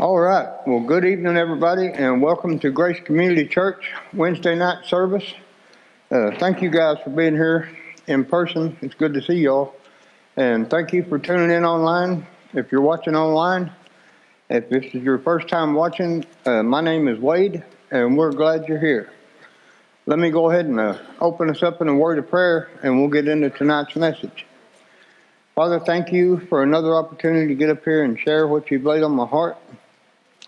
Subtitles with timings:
[0.00, 0.48] All right.
[0.66, 5.34] Well, good evening, everybody, and welcome to Grace Community Church Wednesday night service.
[6.10, 7.68] Uh, thank you guys for being here
[8.06, 8.78] in person.
[8.80, 9.74] It's good to see y'all.
[10.38, 12.26] And thank you for tuning in online.
[12.54, 13.72] If you're watching online,
[14.48, 18.68] if this is your first time watching, uh, my name is Wade, and we're glad
[18.68, 19.12] you're here.
[20.06, 22.98] Let me go ahead and uh, open us up in a word of prayer, and
[22.98, 24.46] we'll get into tonight's message.
[25.54, 29.02] Father, thank you for another opportunity to get up here and share what you've laid
[29.02, 29.58] on my heart.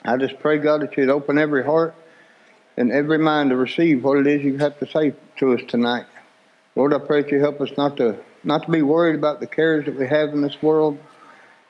[0.04, 1.94] I just pray, God, that you'd open every heart
[2.76, 6.06] and every mind to receive what it is you have to say to us tonight.
[6.74, 9.46] Lord, I pray that you help us not to not to be worried about the
[9.46, 10.98] cares that we have in this world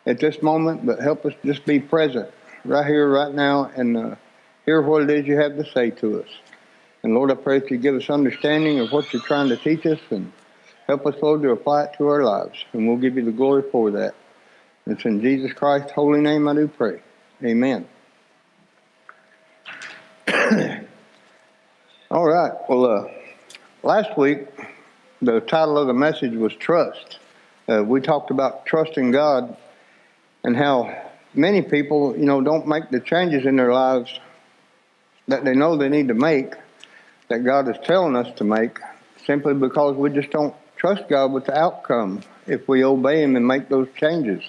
[0.07, 2.31] at this moment, but help us just be present
[2.65, 4.15] right here, right now, and uh,
[4.65, 6.29] hear what it is you have to say to us.
[7.03, 9.85] And Lord, I pray that you give us understanding of what you're trying to teach
[9.85, 10.33] us and
[10.87, 12.65] help us, Lord, to apply it to our lives.
[12.73, 14.15] And we'll give you the glory for that.
[14.87, 17.01] It's in Jesus Christ's holy name I do pray.
[17.45, 17.87] Amen.
[22.11, 22.53] All right.
[22.69, 23.08] Well, uh,
[23.83, 24.41] last week,
[25.22, 27.19] the title of the message was Trust.
[27.69, 29.56] Uh, we talked about trusting God
[30.44, 30.94] and how
[31.33, 34.19] many people, you know, don't make the changes in their lives
[35.28, 36.53] that they know they need to make,
[37.28, 38.78] that God is telling us to make,
[39.25, 43.47] simply because we just don't trust God with the outcome if we obey Him and
[43.47, 44.42] make those changes.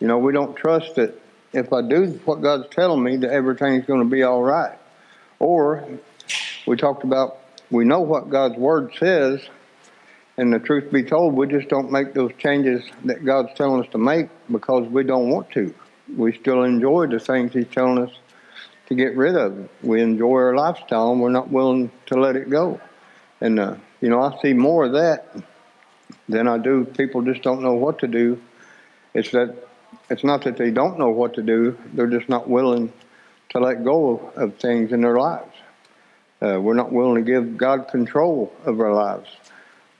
[0.00, 1.14] You know, we don't trust that
[1.52, 4.79] if I do what God's telling me, that everything's going to be all right.
[5.40, 5.84] Or
[6.66, 7.38] we talked about
[7.70, 9.40] we know what God's Word says,
[10.36, 13.90] and the truth be told, we just don't make those changes that God's telling us
[13.92, 15.74] to make because we don't want to.
[16.16, 18.10] We still enjoy the things He's telling us
[18.86, 19.68] to get rid of.
[19.82, 22.80] We enjoy our lifestyle, and we're not willing to let it go.
[23.40, 25.36] And uh, you know, I see more of that
[26.28, 26.84] than I do.
[26.84, 28.40] People just don't know what to do.
[29.14, 29.56] It's that
[30.08, 32.92] it's not that they don't know what to do; they're just not willing
[33.50, 35.54] to let go of things in their lives.
[36.42, 39.28] Uh, we're not willing to give God control of our lives.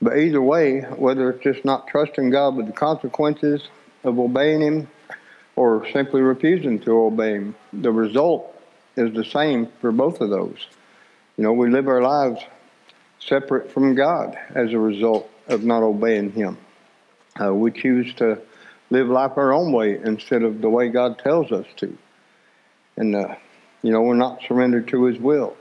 [0.01, 3.67] But either way, whether it's just not trusting God with the consequences
[4.03, 4.87] of obeying Him
[5.55, 8.59] or simply refusing to obey Him, the result
[8.95, 10.65] is the same for both of those.
[11.37, 12.41] You know, we live our lives
[13.19, 16.57] separate from God as a result of not obeying Him.
[17.39, 18.41] Uh, we choose to
[18.89, 21.95] live life our own way instead of the way God tells us to.
[22.97, 23.35] And, uh,
[23.81, 25.55] you know, we're not surrendered to His will.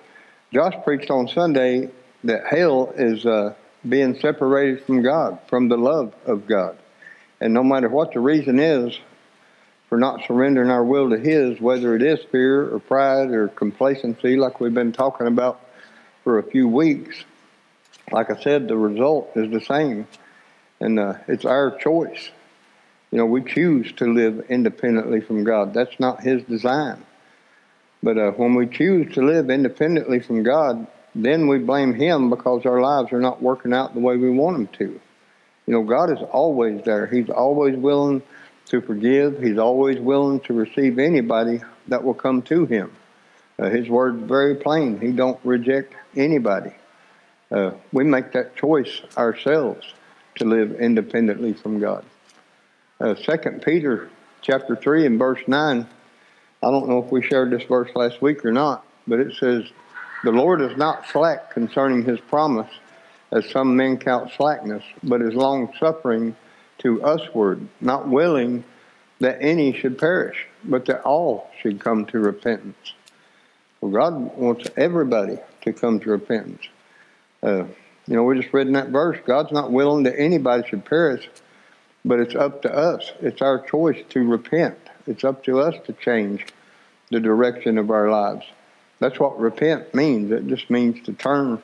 [0.53, 1.91] Josh preached on Sunday
[2.25, 3.55] that hell is uh,
[3.89, 6.77] being separated from God, from the love of God.
[7.41, 8.99] And no matter what the reason is
[9.89, 14.37] for not surrendering our will to His, whether it is fear or pride or complacency,
[14.37, 15.61] like we've been talking about
[16.25, 17.25] for a few weeks,
[18.13, 20.07] like I said, the result is the same.
[20.81, 22.31] And uh, it's our choice.
[23.11, 25.75] You know, we choose to live independently from God.
[25.75, 27.05] That's not His design.
[28.03, 32.65] But uh, when we choose to live independently from God, then we blame Him because
[32.65, 35.01] our lives are not working out the way we want them to.
[35.67, 37.07] You know, God is always there.
[37.07, 38.23] He's always willing
[38.67, 39.43] to forgive.
[39.43, 42.93] He's always willing to receive anybody that will come to Him.
[43.59, 44.99] Uh, his word's very plain.
[44.99, 46.73] He don't reject anybody.
[47.51, 49.93] Uh, we make that choice ourselves
[50.37, 52.05] to live independently from God.
[52.99, 54.09] Uh, Second Peter
[54.41, 55.87] chapter three and verse nine.
[56.63, 59.65] I don't know if we shared this verse last week or not, but it says,
[60.25, 62.71] "The Lord is not slack concerning His promise,
[63.33, 66.37] as some men count slackness, but is long suffering
[66.79, 68.65] to usward, not willing
[69.21, 72.95] that any should perish, but that all should come to repentance."
[73.81, 76.69] Well, God wants everybody to come to repentance.
[77.43, 77.65] Uh,
[78.07, 81.31] you know, we just read in that verse, God's not willing that anybody should perish,
[82.05, 83.13] but it's up to us.
[83.21, 84.90] It's our choice to repent.
[85.11, 86.47] It's up to us to change
[87.11, 88.47] the direction of our lives.
[89.01, 90.31] That's what repent means.
[90.31, 91.61] It just means to turn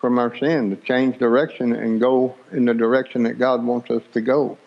[0.00, 4.02] from our sin, to change direction and go in the direction that God wants us
[4.12, 4.58] to go.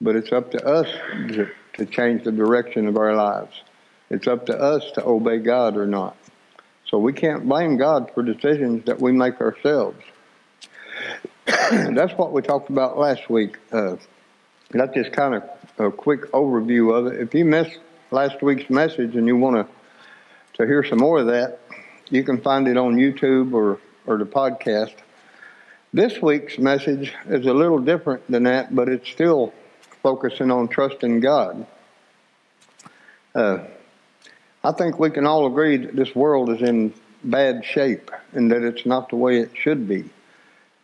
[0.00, 0.86] But it's up to us
[1.30, 1.48] to,
[1.78, 3.60] to change the direction of our lives.
[4.08, 6.16] It's up to us to obey God or not.
[6.86, 10.00] So we can't blame God for decisions that we make ourselves.
[11.46, 13.58] That's what we talked about last week.
[13.72, 13.96] Uh,
[14.74, 15.42] that's just kind of
[15.78, 17.20] a quick overview of it.
[17.20, 17.78] If you missed
[18.10, 19.72] last week's message and you want to
[20.58, 21.60] to hear some more of that,
[22.10, 24.94] you can find it on YouTube or or the podcast.
[25.94, 29.52] This week's message is a little different than that, but it's still
[30.02, 31.66] focusing on trusting God.
[33.34, 33.58] Uh,
[34.64, 38.62] I think we can all agree that this world is in bad shape and that
[38.62, 40.08] it's not the way it should be.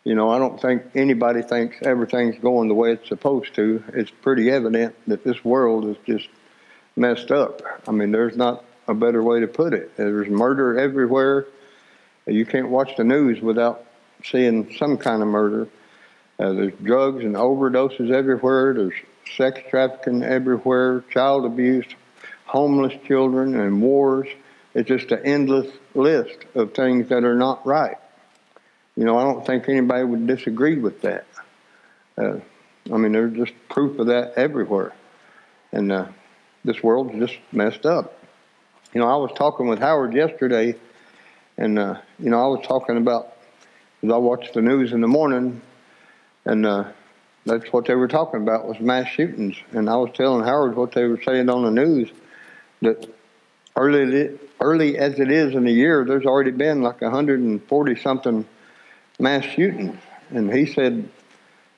[0.09, 3.85] You know, I don't think anybody thinks everything's going the way it's supposed to.
[3.89, 6.31] It's pretty evident that this world is just
[6.97, 7.61] messed up.
[7.87, 9.95] I mean, there's not a better way to put it.
[9.99, 11.47] There's murder everywhere.
[12.27, 13.85] You can't watch the news without
[14.25, 15.69] seeing some kind of murder.
[16.39, 18.73] Uh, there's drugs and overdoses everywhere.
[18.73, 18.95] There's
[19.37, 21.85] sex trafficking everywhere, child abuse,
[22.47, 24.29] homeless children, and wars.
[24.73, 27.99] It's just an endless list of things that are not right.
[28.99, 31.25] You know, I don't think anybody would disagree with that.
[32.21, 32.39] Uh,
[32.93, 34.93] I mean, there's just proof of that everywhere.
[35.71, 36.07] And uh,
[36.65, 38.19] this world's just messed up.
[38.93, 40.75] You know, I was talking with Howard yesterday,
[41.57, 43.37] and, uh, you know, I was talking about,
[44.01, 45.61] because I watched the news in the morning,
[46.45, 46.91] and uh,
[47.47, 49.55] that's what they were talking about was mass shootings.
[49.71, 52.11] And I was telling Howard what they were saying on the news,
[52.83, 53.09] that
[53.77, 58.45] early, early as it is in the year, there's already been like 140 something
[59.19, 59.99] mass shootings.
[60.31, 61.09] And he said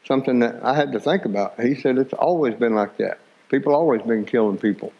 [0.04, 1.60] something that I had to think about.
[1.60, 3.18] He said it's always been like that.
[3.48, 4.92] People always been killing people.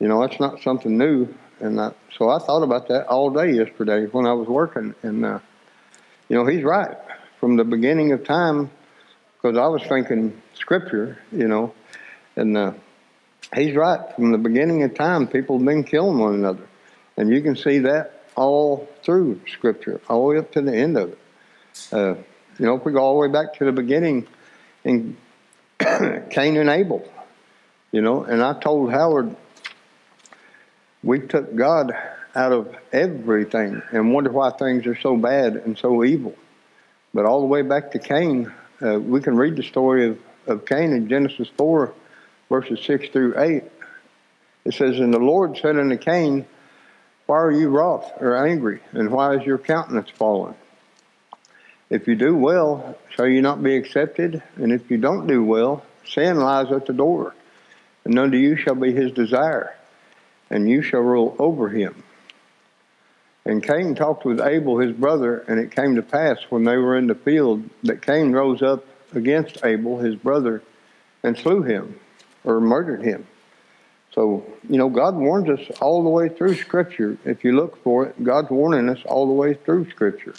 [0.00, 1.28] You know, that's not something new.
[1.60, 4.94] And I, so I thought about that all day yesterday when I was working.
[5.02, 5.38] And, uh,
[6.28, 6.96] you know, he's right.
[7.40, 8.70] From the beginning of time,
[9.36, 11.74] because I was thinking scripture, you know,
[12.36, 12.72] and uh,
[13.54, 14.00] he's right.
[14.14, 16.66] From the beginning of time, people have been killing one another.
[17.16, 20.96] And you can see that all through scripture, all the way up to the end
[20.96, 21.18] of it.
[21.92, 22.14] Uh,
[22.58, 24.26] you know, if we go all the way back to the beginning
[24.84, 25.16] in
[25.78, 27.08] Cain and Abel,
[27.90, 29.34] you know, and I told Howard,
[31.02, 31.92] we took God
[32.34, 36.34] out of everything and wonder why things are so bad and so evil.
[37.12, 40.66] But all the way back to Cain, uh, we can read the story of, of
[40.66, 41.92] Cain in Genesis 4,
[42.48, 43.62] verses 6 through 8.
[44.64, 46.46] It says, And the Lord said unto Cain,
[47.26, 50.54] Why are you wroth or angry, and why is your countenance fallen?
[51.94, 54.42] If you do well, shall you not be accepted?
[54.56, 57.36] And if you don't do well, sin lies at the door,
[58.04, 59.76] and unto you shall be his desire,
[60.50, 62.02] and you shall rule over him.
[63.44, 66.98] And Cain talked with Abel his brother, and it came to pass when they were
[66.98, 70.64] in the field that Cain rose up against Abel his brother
[71.22, 72.00] and slew him,
[72.42, 73.24] or murdered him.
[74.10, 77.18] So, you know, God warns us all the way through Scripture.
[77.24, 80.34] If you look for it, God's warning us all the way through Scripture.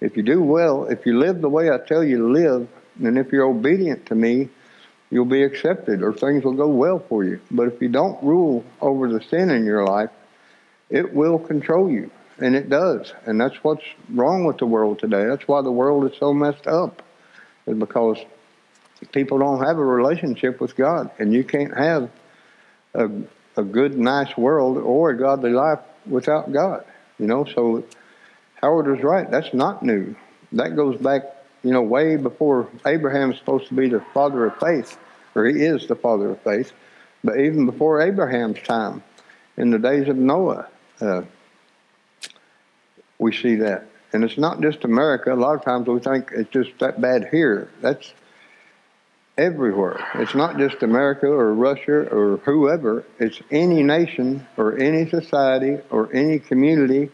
[0.00, 2.68] If you do well, if you live the way I tell you to live,
[3.02, 4.48] and if you're obedient to me,
[5.10, 7.40] you'll be accepted or things will go well for you.
[7.50, 10.10] But if you don't rule over the sin in your life,
[10.88, 12.10] it will control you.
[12.38, 13.12] And it does.
[13.26, 15.24] And that's what's wrong with the world today.
[15.26, 17.02] That's why the world is so messed up,
[17.66, 18.18] is because
[19.12, 21.10] people don't have a relationship with God.
[21.18, 22.10] And you can't have
[22.94, 23.10] a,
[23.56, 26.84] a good, nice world or a godly life without God.
[27.18, 27.84] You know, so
[28.60, 29.30] Howard was right.
[29.30, 30.14] That's not new.
[30.52, 31.22] That goes back,
[31.62, 34.98] you know, way before Abraham's supposed to be the father of faith,
[35.34, 36.72] or he is the father of faith.
[37.22, 39.02] But even before Abraham's time,
[39.56, 40.68] in the days of Noah,
[41.00, 41.22] uh,
[43.18, 43.86] we see that.
[44.12, 45.32] And it's not just America.
[45.32, 47.70] A lot of times we think it's just that bad here.
[47.80, 48.12] That's
[49.38, 50.04] everywhere.
[50.14, 53.04] It's not just America or Russia or whoever.
[53.18, 57.10] It's any nation or any society or any community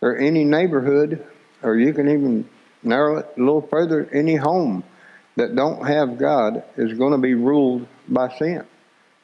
[0.00, 1.26] or any neighborhood,
[1.62, 2.48] or you can even
[2.82, 4.84] narrow it a little further, any home
[5.36, 8.64] that don't have God is going to be ruled by sin.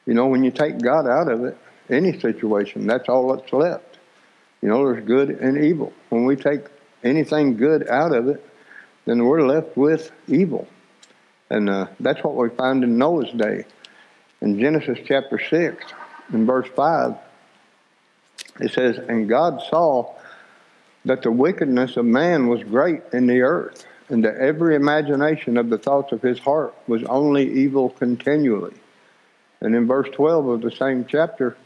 [0.06, 1.56] You know, when you take God out of it,
[1.90, 3.98] any situation, that's all that's left.
[4.62, 5.92] You know, there's good and evil.
[6.08, 6.62] When we take
[7.02, 8.44] anything good out of it,
[9.04, 10.66] then we're left with evil.
[11.50, 13.64] And uh, that's what we find in Noah's day.
[14.40, 15.84] In Genesis chapter 6,
[16.32, 17.14] in verse 5,
[18.60, 20.14] it says, And God saw
[21.04, 25.70] that the wickedness of man was great in the earth, and that every imagination of
[25.70, 28.74] the thoughts of his heart was only evil continually.
[29.60, 31.56] And in verse 12 of the same chapter,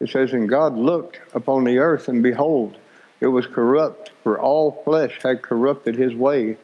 [0.00, 2.76] it says, And God looked upon the earth, and behold,
[3.20, 6.56] it was corrupt, for all flesh had corrupted his way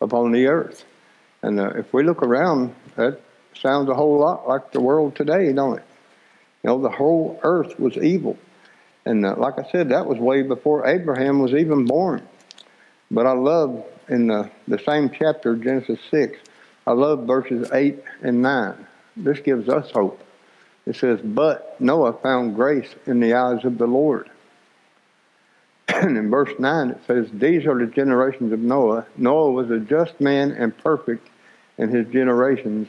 [0.00, 0.84] upon the earth.
[1.42, 3.20] And uh, if we look around, that
[3.54, 5.84] sounds a whole lot like the world today, don't it?
[6.62, 8.38] You know, the whole earth was evil.
[9.06, 12.26] And uh, like I said, that was way before Abraham was even born.
[13.10, 16.38] But I love in the, the same chapter, Genesis 6,
[16.86, 18.86] I love verses 8 and 9.
[19.16, 20.20] This gives us hope.
[20.86, 24.28] It says, But Noah found grace in the eyes of the Lord.
[25.88, 29.06] and in verse 9 it says, These are the generations of Noah.
[29.16, 31.28] Noah was a just man and perfect
[31.78, 32.88] in his generations,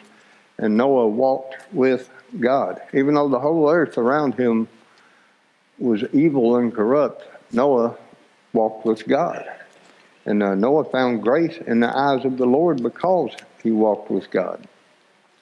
[0.58, 2.10] and Noah walked with
[2.40, 2.82] God.
[2.94, 4.68] Even though the whole earth around him
[5.80, 7.98] was evil and corrupt, Noah
[8.54, 9.46] walked with God.
[10.26, 13.32] And uh, Noah found grace in the eyes of the Lord because
[13.64, 14.68] he walked with God.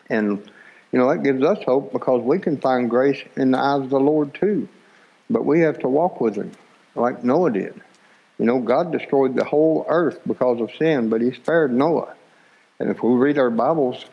[0.10, 0.40] And,
[0.92, 3.90] you know, that gives us hope because we can find grace in the eyes of
[3.90, 4.68] the Lord too.
[5.30, 6.52] But we have to walk with Him
[6.94, 7.82] like Noah did.
[8.38, 12.14] You know, God destroyed the whole earth because of sin, but He spared Noah.
[12.80, 14.06] And if we read our Bibles,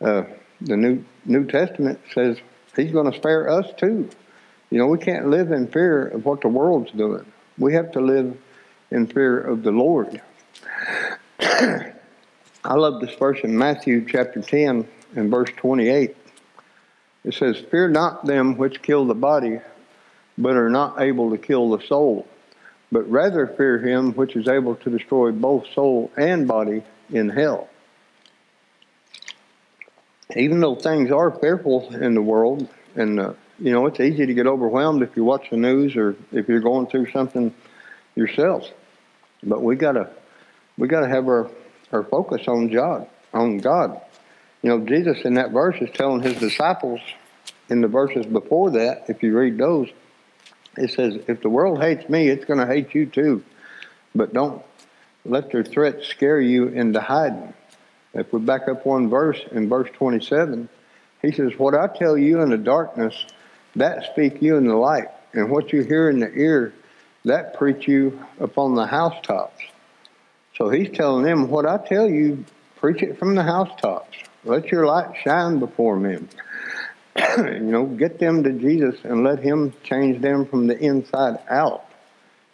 [0.00, 0.24] uh,
[0.60, 2.38] the New New Testament says
[2.74, 4.08] He's going to spare us too.
[4.72, 7.30] You know, we can't live in fear of what the world's doing.
[7.58, 8.34] We have to live
[8.90, 10.22] in fear of the Lord.
[11.40, 11.92] I
[12.64, 16.16] love this verse in Matthew chapter 10 and verse 28.
[17.24, 19.60] It says, Fear not them which kill the body,
[20.38, 22.26] but are not able to kill the soul,
[22.90, 27.68] but rather fear him which is able to destroy both soul and body in hell.
[30.34, 34.34] Even though things are fearful in the world, and uh, you know it's easy to
[34.34, 37.54] get overwhelmed if you watch the news or if you're going through something
[38.14, 38.68] yourself,
[39.42, 40.10] but we gotta
[40.76, 41.50] we gotta have our
[41.92, 44.00] our focus on God, on God.
[44.62, 47.00] You know, Jesus in that verse is telling his disciples
[47.68, 49.88] in the verses before that, if you read those,
[50.76, 53.44] it says, if the world hates me, it's to hate you too.
[54.14, 54.62] But don't
[55.24, 57.52] let their threats scare you into hiding.
[58.14, 60.68] If we back up one verse in verse 27,
[61.22, 63.24] he says, What I tell you in the darkness,
[63.76, 65.08] that speak you in the light.
[65.32, 66.74] And what you hear in the ear,
[67.24, 69.62] that preach you upon the housetops.
[70.56, 72.44] So he's telling them, What I tell you,
[72.76, 74.16] preach it from the housetops.
[74.44, 76.28] Let your light shine before men.
[77.38, 81.84] you know, get them to Jesus and let Him change them from the inside out.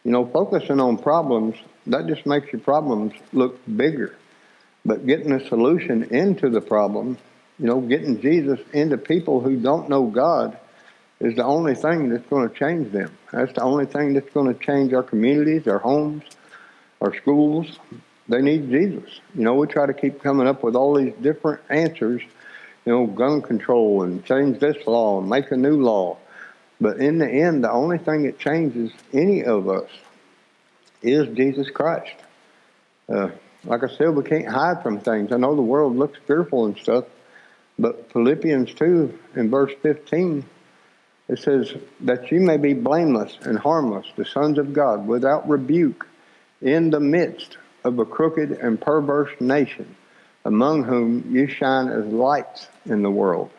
[0.04, 1.56] You know, focusing on problems,
[1.86, 4.16] that just makes your problems look bigger.
[4.84, 7.18] But getting a solution into the problem,
[7.58, 10.58] you know, getting Jesus into people who don't know God
[11.20, 13.16] is the only thing that's going to change them.
[13.32, 16.22] That's the only thing that's going to change our communities, our homes,
[17.00, 17.78] our schools.
[18.28, 19.20] They need Jesus.
[19.34, 22.22] You know, we try to keep coming up with all these different answers
[22.88, 26.16] you know, gun control and change this law and make a new law.
[26.80, 29.90] But in the end, the only thing that changes any of us
[31.02, 32.14] is Jesus Christ.
[33.06, 33.28] Uh,
[33.64, 35.32] like I said, we can't hide from things.
[35.32, 37.04] I know the world looks fearful and stuff,
[37.78, 40.44] but Philippians 2 in verse 15,
[41.28, 46.06] it says, That you may be blameless and harmless, the sons of God, without rebuke,
[46.60, 49.94] in the midst of a crooked and perverse nation
[50.44, 53.50] among whom you shine as lights in the world.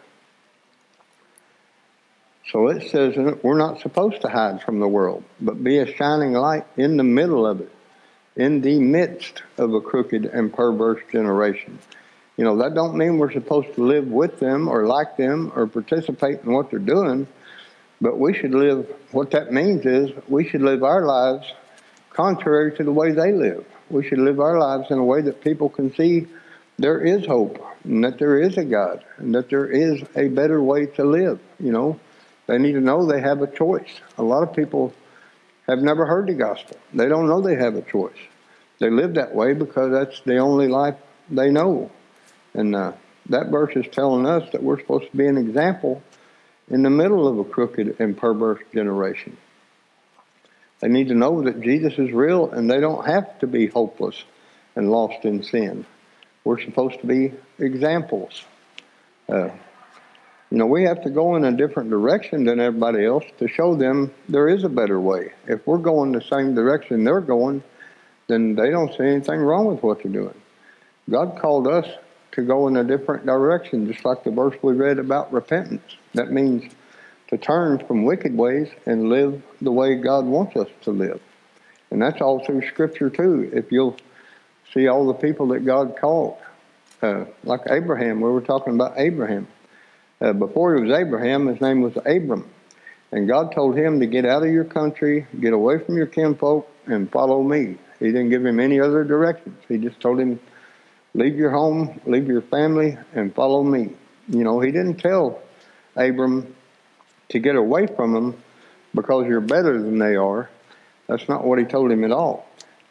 [2.51, 6.33] So it says we're not supposed to hide from the world, but be a shining
[6.33, 7.71] light in the middle of it,
[8.35, 11.77] in the midst of a crooked and perverse generation.
[12.37, 15.67] You know, that don't mean we're supposed to live with them or like them or
[15.67, 17.27] participate in what they're doing,
[18.01, 21.45] but we should live, what that means is we should live our lives
[22.11, 23.65] contrary to the way they live.
[23.89, 26.27] We should live our lives in a way that people can see
[26.77, 30.61] there is hope and that there is a God and that there is a better
[30.61, 31.39] way to live.
[31.59, 31.99] You know,
[32.47, 33.89] they need to know they have a choice.
[34.17, 34.93] A lot of people
[35.67, 36.77] have never heard the gospel.
[36.93, 38.17] They don't know they have a choice.
[38.79, 40.95] They live that way because that's the only life
[41.29, 41.91] they know.
[42.53, 42.93] And uh,
[43.27, 46.01] that verse is telling us that we're supposed to be an example
[46.69, 49.37] in the middle of a crooked and perverse generation.
[50.79, 54.23] They need to know that Jesus is real and they don't have to be hopeless
[54.75, 55.85] and lost in sin.
[56.43, 58.43] We're supposed to be examples.
[59.27, 59.49] Uh,
[60.49, 63.75] you know, we have to go in a different direction than everybody else to show
[63.75, 65.33] them there is a better way.
[65.47, 67.63] If we're going the same direction they're going,
[68.27, 70.39] then they don't see anything wrong with what they're doing.
[71.09, 71.87] God called us
[72.33, 75.95] to go in a different direction, just like the verse we read about repentance.
[76.13, 76.71] That means
[77.29, 81.21] to turn from wicked ways and live the way God wants us to live.
[81.91, 83.49] And that's all through Scripture, too.
[83.53, 83.97] If you'll
[84.73, 86.37] see all the people that God called.
[87.01, 89.47] Uh, like Abraham, we were talking about Abraham.
[90.21, 92.49] Uh, before he was Abraham, his name was Abram.
[93.11, 96.69] And God told him to get out of your country, get away from your kinfolk,
[96.85, 97.77] and follow me.
[97.99, 99.57] He didn't give him any other directions.
[99.67, 100.39] He just told him,
[101.13, 103.91] leave your home, leave your family, and follow me.
[104.27, 105.41] You know, he didn't tell
[105.95, 106.55] Abram
[107.29, 108.41] to get away from them
[108.93, 110.49] because you're better than they are.
[111.07, 112.47] That's not what he told him at all.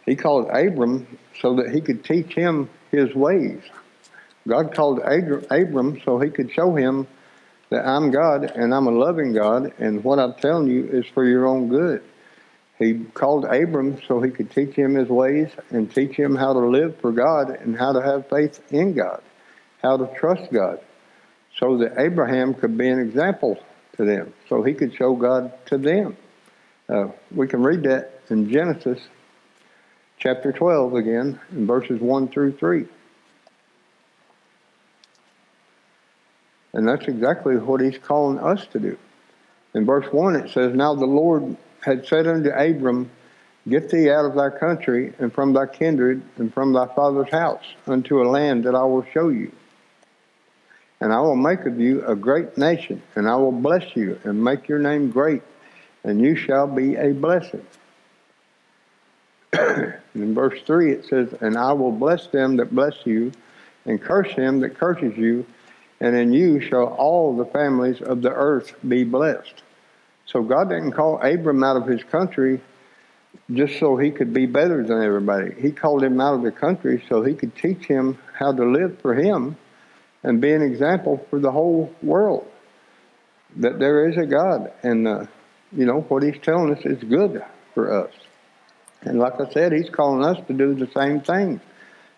[0.06, 3.60] He called Abram so that he could teach him his ways.
[4.46, 7.06] God called Abram so he could show him
[7.70, 11.24] that I'm God and I'm a loving God, and what I'm telling you is for
[11.24, 12.02] your own good.
[12.78, 16.60] He called Abram so he could teach him his ways and teach him how to
[16.60, 19.20] live for God and how to have faith in God,
[19.82, 20.80] how to trust God,
[21.58, 23.58] so that Abraham could be an example
[23.96, 26.16] to them, so he could show God to them.
[26.88, 29.00] Uh, we can read that in Genesis
[30.18, 32.86] chapter 12 again, in verses 1 through 3.
[36.74, 38.96] And that's exactly what he's calling us to do.
[39.74, 43.10] In verse 1, it says, Now the Lord had said unto Abram,
[43.68, 47.64] Get thee out of thy country, and from thy kindred, and from thy father's house,
[47.86, 49.52] unto a land that I will show you.
[51.00, 54.42] And I will make of you a great nation, and I will bless you, and
[54.42, 55.42] make your name great,
[56.02, 57.64] and you shall be a blessing.
[59.52, 63.32] in verse 3 it says, And I will bless them that bless you,
[63.84, 65.44] and curse him that curses you,
[66.00, 69.62] and in you shall all the families of the earth be blessed.
[70.30, 72.60] So God didn't call Abram out of his country
[73.52, 75.54] just so he could be better than everybody.
[75.58, 79.00] He called him out of the country so he could teach him how to live
[79.00, 79.56] for him
[80.22, 82.46] and be an example for the whole world
[83.56, 84.72] that there is a God.
[84.82, 85.26] And, uh,
[85.72, 87.42] you know, what he's telling us is good
[87.72, 88.12] for us.
[89.02, 91.60] And like I said, he's calling us to do the same thing,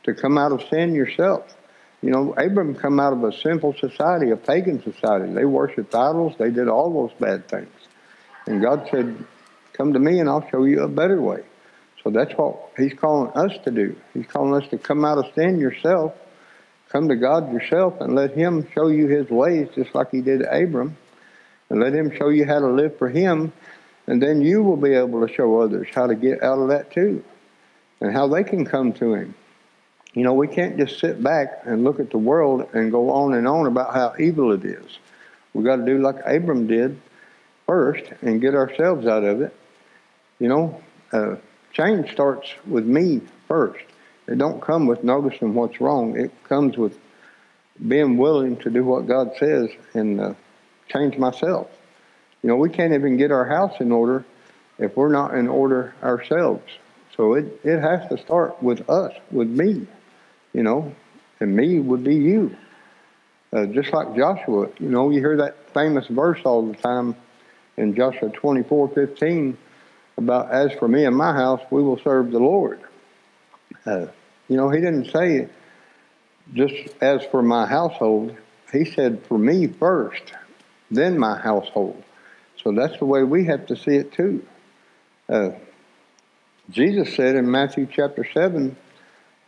[0.05, 1.57] to come out of sin yourself.
[2.03, 5.33] You know, Abram come out of a sinful society, a pagan society.
[5.33, 6.35] They worshiped idols.
[6.39, 7.80] They did all those bad things.
[8.47, 9.25] And God said,
[9.73, 11.43] come to me and I'll show you a better way.
[12.03, 13.97] So that's what he's calling us to do.
[14.15, 16.15] He's calling us to come out of sin yourself,
[16.89, 20.43] come to God yourself and let him show you his ways just like he did
[20.43, 20.97] Abram.
[21.69, 23.53] And let him show you how to live for him.
[24.09, 26.91] And then you will be able to show others how to get out of that
[26.91, 27.23] too.
[28.01, 29.35] And how they can come to him.
[30.15, 33.35] You know, we can't just sit back and look at the world and go on
[33.35, 34.99] and on about how evil it is.
[35.55, 37.01] We've got to do like Abram did
[37.71, 39.55] first and get ourselves out of it.
[40.41, 41.37] You know, uh,
[41.73, 43.85] change starts with me first.
[44.27, 46.19] It don't come with noticing what's wrong.
[46.19, 46.99] It comes with
[47.87, 50.35] being willing to do what God says and uh,
[50.89, 51.69] change myself.
[52.43, 54.25] You know, we can't even get our house in order
[54.79, 56.65] if we're not in order ourselves.
[57.17, 59.87] So it, it has to start with us, with me
[60.53, 60.95] you know,
[61.39, 62.57] and me would be you.
[63.53, 67.17] Uh, just like Joshua, you know, you hear that famous verse all the time
[67.77, 69.57] in Joshua 24 15
[70.19, 72.81] about, as for me and my house, we will serve the Lord.
[73.87, 74.07] Uh,
[74.49, 75.49] you know, he didn't say,
[76.53, 78.37] just as for my household,
[78.73, 80.33] he said, for me first,
[80.91, 82.03] then my household.
[82.63, 84.47] So that's the way we have to see it too.
[85.29, 85.51] Uh,
[86.71, 88.77] Jesus said in Matthew chapter 7,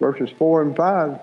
[0.00, 1.20] verses 4 and 5.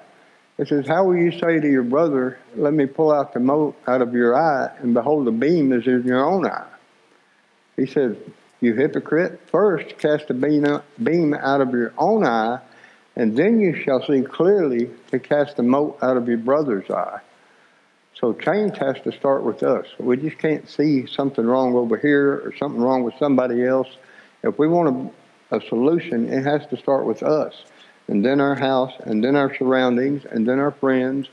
[0.58, 3.78] It says, How will you say to your brother, Let me pull out the mote
[3.88, 6.69] out of your eye, and behold, the beam is in your own eye?
[7.80, 8.18] He says,
[8.60, 12.60] You hypocrite, first cast the beam out of your own eye,
[13.16, 17.20] and then you shall see clearly to cast the mote out of your brother's eye.
[18.16, 19.86] So change has to start with us.
[19.98, 23.88] We just can't see something wrong over here or something wrong with somebody else.
[24.44, 25.14] If we want
[25.52, 27.64] a, a solution, it has to start with us
[28.10, 31.28] and then our house, and then our surroundings, and then our friends.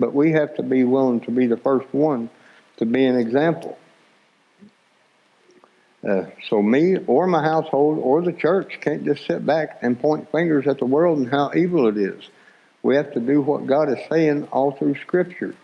[0.00, 2.30] But we have to be willing to be the first one
[2.78, 3.78] to be an example.
[6.06, 10.30] Uh, so me or my household or the church can't just sit back and point
[10.32, 12.28] fingers at the world and how evil it is.
[12.82, 15.54] We have to do what God is saying all through Scripture.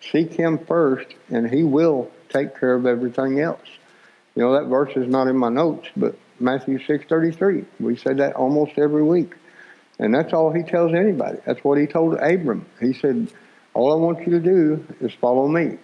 [0.00, 3.68] Seek Him first, and He will take care of everything else.
[4.34, 7.64] You know that verse is not in my notes, but Matthew six thirty three.
[7.78, 9.34] We say that almost every week.
[9.98, 11.38] And that's all he tells anybody.
[11.46, 12.66] That's what he told Abram.
[12.80, 13.28] He said,
[13.74, 15.78] All I want you to do is follow me.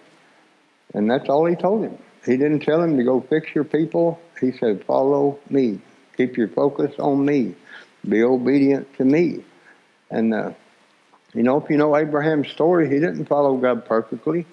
[0.93, 1.97] And that's all he told him.
[2.25, 4.19] He didn't tell him to go fix your people.
[4.39, 5.79] He said, Follow me.
[6.17, 7.55] Keep your focus on me.
[8.07, 9.43] Be obedient to me.
[10.09, 10.51] And, uh,
[11.33, 14.45] you know, if you know Abraham's story, he didn't follow God perfectly.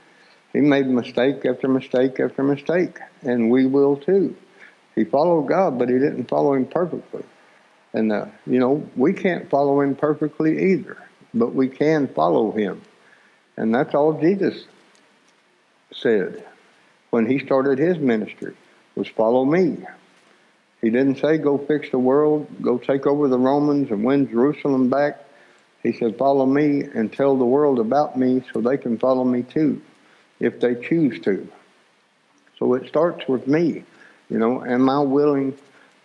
[0.53, 2.99] He made mistake after mistake after mistake.
[3.23, 4.37] And we will too.
[4.95, 7.25] He followed God, but he didn't follow him perfectly.
[7.93, 10.97] And, uh, you know, we can't follow him perfectly either,
[11.35, 12.83] but we can follow him.
[13.57, 14.65] And that's all Jesus
[15.93, 16.45] said
[17.11, 18.55] when he started his ministry
[18.95, 19.79] was follow me.
[20.81, 24.91] He didn't say go fix the world, go take over the Romans and win Jerusalem
[24.91, 25.25] back.
[25.83, 29.43] He said follow me and tell the world about me so they can follow me
[29.43, 29.81] too
[30.41, 31.49] if they choose to.
[32.59, 33.85] So it starts with me.
[34.29, 35.57] You know, am I willing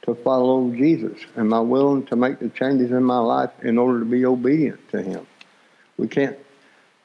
[0.03, 1.19] to follow Jesus?
[1.35, 4.89] Am I willing to make the changes in my life in order to be obedient
[4.89, 5.25] to Him?
[5.97, 6.37] We can't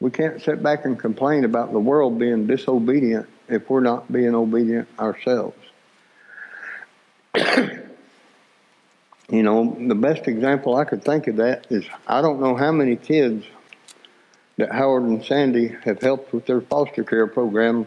[0.00, 4.34] we can't sit back and complain about the world being disobedient if we're not being
[4.34, 5.56] obedient ourselves.
[9.30, 12.72] you know, the best example I could think of that is I don't know how
[12.72, 13.44] many kids
[14.56, 17.86] that Howard and Sandy have helped with their foster care program,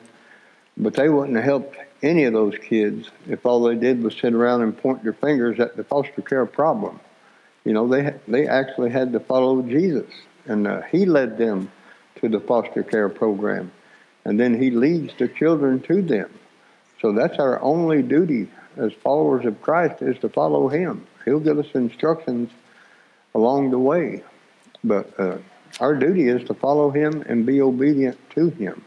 [0.77, 4.33] but they wouldn't have helped any of those kids if all they did was sit
[4.33, 6.99] around and point their fingers at the foster care problem.
[7.65, 10.09] You know, they they actually had to follow Jesus,
[10.45, 11.71] and uh, He led them
[12.15, 13.71] to the foster care program.
[14.25, 16.31] And then He leads the children to them.
[17.01, 21.05] So that's our only duty as followers of Christ is to follow Him.
[21.25, 22.51] He'll give us instructions
[23.33, 24.23] along the way,
[24.83, 25.37] but uh,
[25.79, 28.83] our duty is to follow Him and be obedient to Him.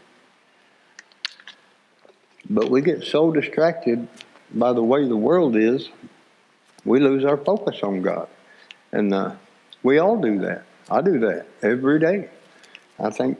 [2.49, 4.07] But we get so distracted
[4.53, 5.89] by the way the world is,
[6.83, 8.29] we lose our focus on God.
[8.91, 9.35] And uh,
[9.83, 10.63] we all do that.
[10.89, 12.29] I do that every day.
[12.99, 13.39] I think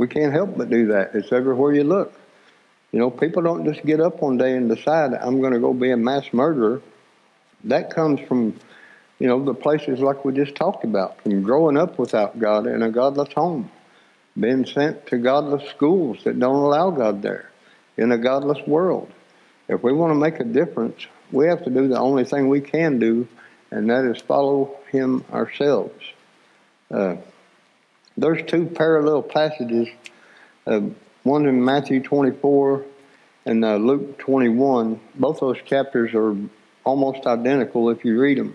[0.00, 1.14] we can't help but do that.
[1.14, 2.14] It's everywhere you look.
[2.90, 5.74] You know, people don't just get up one day and decide, I'm going to go
[5.74, 6.80] be a mass murderer.
[7.64, 8.58] That comes from,
[9.18, 12.80] you know, the places like we just talked about, from growing up without God in
[12.80, 13.70] a godless home,
[14.38, 17.50] being sent to godless schools that don't allow God there,
[17.98, 19.12] in a godless world.
[19.68, 22.62] If we want to make a difference, we have to do the only thing we
[22.62, 23.28] can do,
[23.70, 26.02] and that is follow Him ourselves.
[26.90, 27.16] Uh,
[28.20, 29.88] there's two parallel passages.
[30.66, 30.80] Uh,
[31.22, 32.84] one in Matthew 24
[33.46, 35.00] and uh, Luke 21.
[35.14, 36.36] Both those chapters are
[36.84, 38.54] almost identical if you read them.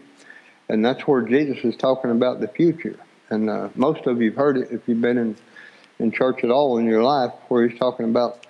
[0.70, 3.00] And that's where Jesus is talking about the future.
[3.30, 5.36] And uh, most of you have heard it if you've been in,
[5.98, 8.46] in church at all in your life, where he's talking about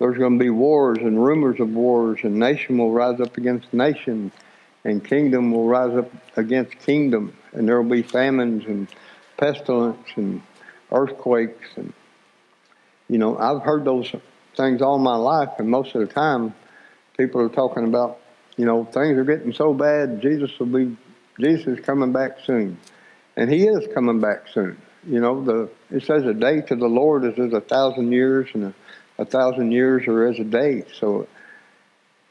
[0.00, 3.72] there's going to be wars and rumors of wars, and nation will rise up against
[3.72, 4.32] nation,
[4.84, 8.88] and kingdom will rise up against kingdom, and there will be famines and
[9.36, 10.42] pestilence and
[10.90, 11.92] earthquakes and
[13.08, 14.12] you know, I've heard those
[14.56, 16.54] things all my life, and most of the time,
[17.16, 18.18] people are talking about,
[18.56, 20.20] you know, things are getting so bad.
[20.20, 20.96] Jesus will be,
[21.38, 22.78] Jesus is coming back soon,
[23.36, 24.80] and He is coming back soon.
[25.06, 28.48] You know, the it says a day to the Lord is as a thousand years,
[28.54, 28.74] and a,
[29.22, 30.84] a thousand years are as a day.
[30.98, 31.28] So,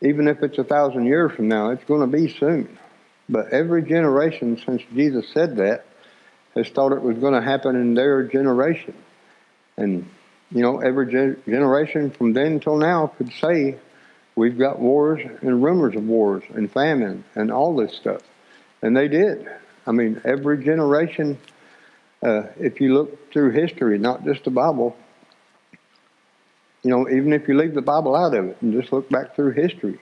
[0.01, 2.77] even if it's a thousand years from now, it's going to be soon.
[3.29, 5.85] But every generation since Jesus said that
[6.55, 8.93] has thought it was going to happen in their generation,
[9.77, 10.07] and
[10.51, 13.77] you know, every ge- generation from then until now could say
[14.35, 18.21] we've got wars and rumors of wars and famine and all this stuff.
[18.81, 19.47] And they did.
[19.87, 21.37] I mean, every generation,
[22.23, 24.95] uh, if you look through history, not just the Bible,
[26.83, 29.35] you know, even if you leave the Bible out of it and just look back
[29.35, 29.99] through history,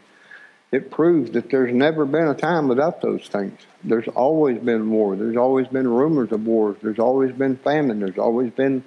[0.74, 3.60] it proves that there's never been a time without those things.
[3.84, 5.16] There's always been war.
[5.16, 6.78] There's always been rumors of wars.
[6.82, 8.00] There's always been famine.
[8.00, 8.84] There's always been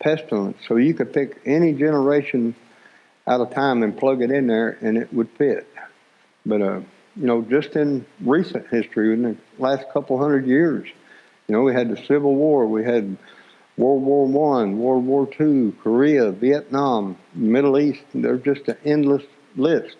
[0.00, 0.58] pestilence.
[0.68, 2.54] So you could pick any generation
[3.26, 5.66] out of time and plug it in there, and it would fit.
[6.44, 6.80] But uh,
[7.16, 10.86] you know, just in recent history, in the last couple hundred years,
[11.48, 13.16] you know, we had the Civil War, we had
[13.78, 18.02] World War One, World War Two, Korea, Vietnam, Middle East.
[18.12, 19.24] There's just an endless
[19.56, 19.96] list.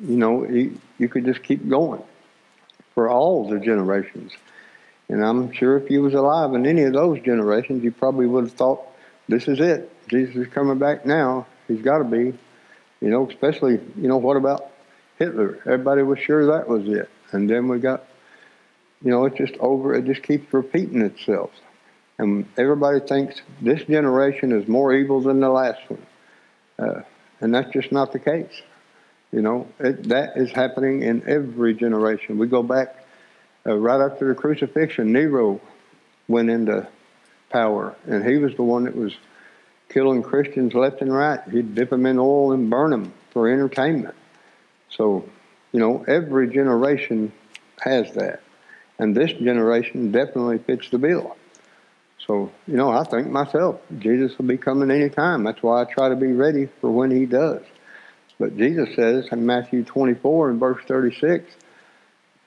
[0.00, 2.02] You know, you, could just keep going
[2.94, 4.32] for all the generations.
[5.08, 8.44] And I'm sure if you was alive in any of those generations, you probably would
[8.44, 8.82] have thought
[9.28, 9.90] this is it.
[10.08, 11.46] Jesus is coming back now.
[11.66, 12.36] He's got to be.
[13.00, 14.70] You know, especially, you know, what about
[15.18, 15.58] Hitler?
[15.64, 17.08] Everybody was sure that was it.
[17.30, 18.04] And then we got,
[19.02, 19.94] you know, it's just over.
[19.94, 21.50] It just keeps repeating itself.
[22.18, 26.06] And everybody thinks this generation is more evil than the last one.
[26.78, 27.02] Uh,
[27.40, 28.62] and that's just not the case.
[29.32, 32.38] You know, it, that is happening in every generation.
[32.38, 33.04] We go back
[33.66, 35.60] uh, right after the crucifixion, Nero
[36.26, 36.88] went into
[37.50, 37.94] power.
[38.06, 39.14] And he was the one that was
[39.88, 41.40] killing Christians left and right.
[41.50, 44.14] He'd dip them in oil and burn them for entertainment.
[44.90, 45.28] So,
[45.72, 47.32] you know, every generation
[47.80, 48.40] has that.
[48.98, 51.36] And this generation definitely fits the bill.
[52.26, 55.44] So, you know, I think myself, Jesus will be coming anytime.
[55.44, 57.62] That's why I try to be ready for when he does.
[58.38, 61.44] But Jesus says in Matthew 24 and verse 36,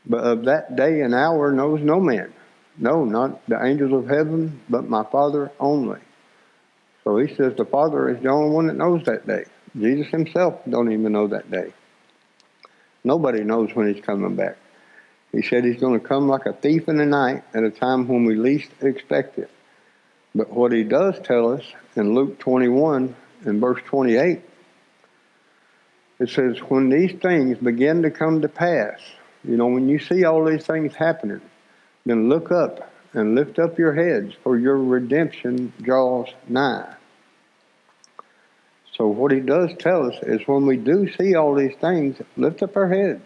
[0.05, 2.33] but of that day and hour knows no man,
[2.77, 5.99] no, not the angels of heaven, but my Father only.
[7.03, 9.45] So he says the Father is the only one that knows that day.
[9.77, 11.73] Jesus himself don't even know that day.
[13.03, 14.57] Nobody knows when he's coming back.
[15.31, 18.07] He said he's going to come like a thief in the night at a time
[18.07, 19.49] when we least expect it.
[20.35, 21.63] But what he does tell us
[21.95, 24.41] in Luke 21 and verse 28,
[26.21, 28.99] it says, when these things begin to come to pass,
[29.43, 31.41] you know, when you see all these things happening,
[32.05, 36.93] then look up and lift up your heads, for your redemption draws nigh.
[38.95, 42.61] So, what he does tell us is when we do see all these things, lift
[42.61, 43.23] up our heads.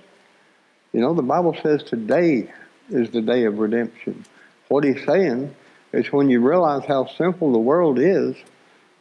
[0.94, 2.50] You know, the Bible says today
[2.90, 4.24] is the day of redemption.
[4.70, 5.54] What he's saying
[5.92, 8.38] is when you realize how simple the world is,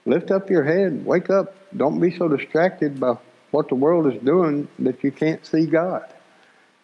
[0.05, 1.55] lift up your head, wake up.
[1.77, 3.19] Don't be so distracted by
[3.55, 6.05] what the world is doing that you can't see God.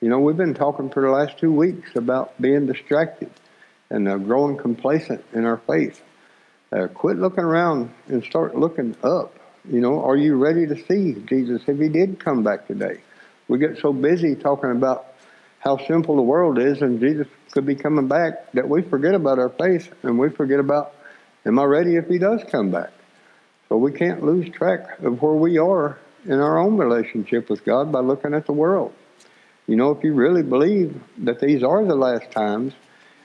[0.00, 3.28] You know, we've been talking for the last two weeks about being distracted
[3.90, 6.00] and uh, growing complacent in our faith.
[6.70, 9.34] Uh, quit looking around and start looking up.
[9.68, 13.00] You know, are you ready to see Jesus if he did come back today?
[13.48, 15.06] We get so busy talking about
[15.58, 19.40] how simple the world is and Jesus could be coming back that we forget about
[19.40, 20.94] our faith and we forget about,
[21.44, 22.92] am I ready if he does come back?
[23.68, 27.90] So we can't lose track of where we are in our own relationship with God
[27.90, 28.92] by looking at the world.
[29.66, 32.72] You know, if you really believe that these are the last times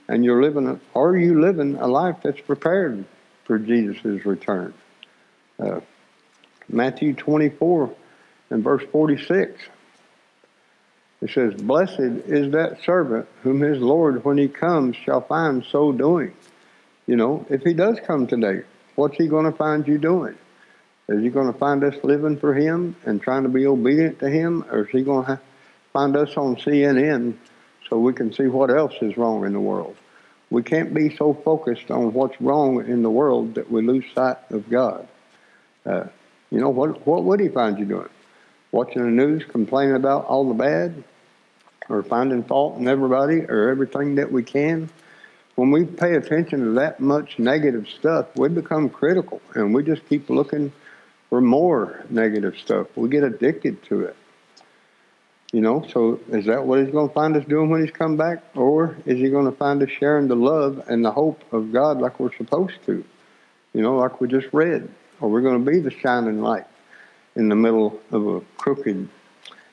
[0.07, 3.05] and you're living, are you living a life that's prepared
[3.45, 4.73] for Jesus' return?
[5.59, 5.79] Uh,
[6.69, 7.93] Matthew 24
[8.49, 9.61] and verse 46.
[11.21, 15.91] It says, Blessed is that servant whom his Lord, when he comes, shall find so
[15.91, 16.33] doing.
[17.07, 18.63] You know, if he does come today,
[18.95, 20.35] what's he going to find you doing?
[21.07, 24.29] Is he going to find us living for him and trying to be obedient to
[24.29, 24.65] him?
[24.71, 25.39] Or is he going to
[25.93, 27.35] find us on CNN
[27.89, 29.95] so we can see what else is wrong in the world?
[30.49, 34.37] We can't be so focused on what's wrong in the world that we lose sight
[34.49, 35.07] of God.
[35.85, 36.05] Uh,
[36.49, 38.09] you know, what, what would he find you doing?
[38.71, 41.03] Watching the news, complaining about all the bad,
[41.87, 44.89] or finding fault in everybody or everything that we can?
[45.55, 50.07] When we pay attention to that much negative stuff, we become critical and we just
[50.09, 50.71] keep looking
[51.29, 52.87] for more negative stuff.
[52.95, 54.15] We get addicted to it.
[55.51, 58.17] You know, so is that what he's going to find us doing when he's come
[58.17, 58.43] back?
[58.55, 61.99] Or is he going to find us sharing the love and the hope of God
[62.01, 63.03] like we're supposed to?
[63.73, 64.89] You know, like we just read.
[65.21, 66.65] Or we're going to be the shining light
[67.35, 69.07] in the middle of a crooked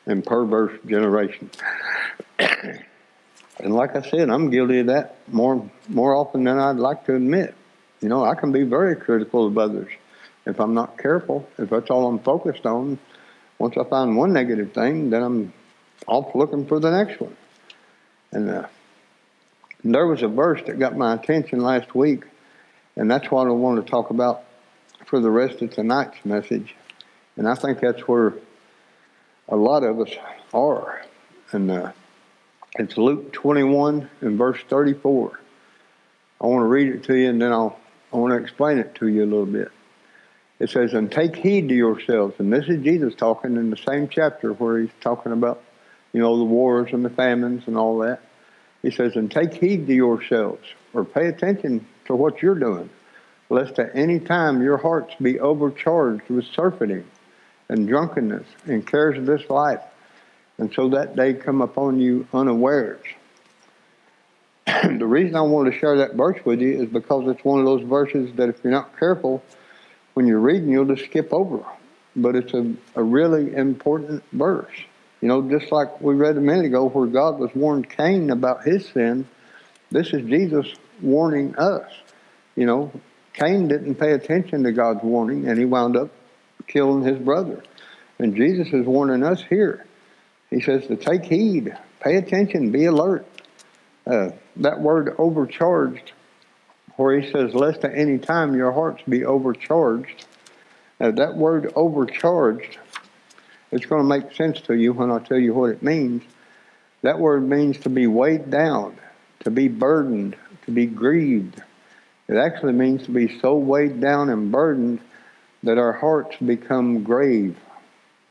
[0.06, 1.50] and perverse generation.
[2.38, 7.16] and like I said, I'm guilty of that more more often than I'd like to
[7.16, 7.54] admit.
[8.00, 9.90] You know, I can be very critical of others
[10.46, 11.48] if I'm not careful.
[11.58, 12.98] If that's all I'm focused on,
[13.58, 15.52] once I find one negative thing, then I'm
[16.06, 17.36] off looking for the next one.
[18.32, 18.66] And uh,
[19.84, 22.24] there was a verse that got my attention last week,
[22.96, 24.44] and that's what I want to talk about
[25.06, 26.74] for the rest of tonight's message.
[27.36, 28.34] And I think that's where
[29.48, 30.10] a lot of us
[30.52, 31.02] are.
[31.52, 31.92] And uh,
[32.78, 35.40] it's Luke 21 and verse 34.
[36.40, 37.78] I want to read it to you and then I'll,
[38.12, 39.70] I want to explain it to you a little bit.
[40.62, 42.36] It says, And take heed to yourselves.
[42.38, 45.60] And this is Jesus talking in the same chapter where he's talking about,
[46.12, 48.20] you know, the wars and the famines and all that.
[48.80, 50.62] He says, And take heed to yourselves,
[50.94, 52.90] or pay attention to what you're doing,
[53.50, 57.06] lest at any time your hearts be overcharged with surfeiting
[57.68, 59.82] and drunkenness and cares of this life,
[60.58, 63.04] and so that day come upon you unawares.
[64.66, 67.64] the reason I want to share that verse with you is because it's one of
[67.64, 69.42] those verses that if you're not careful,
[70.14, 71.64] when you're reading, you'll just skip over.
[72.14, 74.72] But it's a, a really important verse.
[75.20, 78.64] You know, just like we read a minute ago where God was warned Cain about
[78.64, 79.26] his sin,
[79.90, 80.66] this is Jesus
[81.00, 81.90] warning us.
[82.56, 82.92] You know,
[83.32, 86.10] Cain didn't pay attention to God's warning and he wound up
[86.66, 87.62] killing his brother.
[88.18, 89.86] And Jesus is warning us here.
[90.50, 93.26] He says to take heed, pay attention, be alert.
[94.06, 96.12] Uh, that word overcharged,
[96.96, 100.26] where he says, lest at any time your hearts be overcharged.
[101.00, 102.78] Now, that word overcharged,
[103.70, 106.22] it's going to make sense to you when I tell you what it means.
[107.02, 108.96] That word means to be weighed down,
[109.40, 111.60] to be burdened, to be grieved.
[112.28, 115.00] It actually means to be so weighed down and burdened
[115.64, 117.56] that our hearts become grave.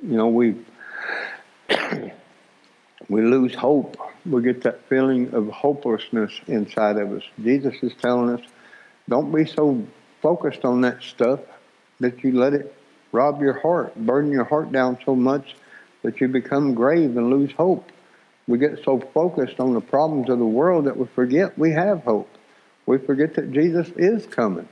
[0.02, 0.56] You know, we
[3.10, 3.98] we lose hope.
[4.26, 7.24] We get that feeling of hopelessness inside of us.
[7.42, 8.42] Jesus is telling us,
[9.10, 9.86] don't be so
[10.22, 11.40] focused on that stuff
[12.00, 12.76] that you let it
[13.12, 15.56] rob your heart, burden your heart down so much
[16.04, 17.92] that you become grave and lose hope.
[18.48, 22.04] We get so focused on the problems of the world that we forget we have
[22.04, 22.30] hope.
[22.86, 24.68] We forget that Jesus is coming.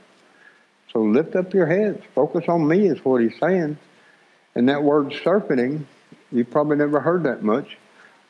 [0.92, 2.02] So lift up your heads.
[2.14, 3.78] Focus on me is what he's saying.
[4.54, 5.86] And that word surfeiting,
[6.32, 7.78] you probably never heard that much.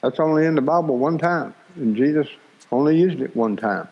[0.03, 1.55] That's only in the Bible one time.
[1.77, 2.29] And Jesus
[2.71, 3.89] only used it one time.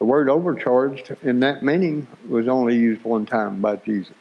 [0.00, 4.14] The word overcharged in that meaning was only used one time by Jesus.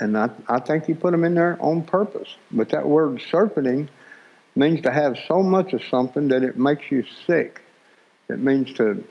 [0.00, 2.34] And I, I think he put them in there on purpose.
[2.50, 3.88] But that word surfeiting
[4.56, 7.60] means to have so much of something that it makes you sick.
[8.28, 9.04] It means to